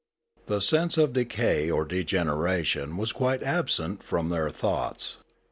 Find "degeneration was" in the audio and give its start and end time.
1.85-3.11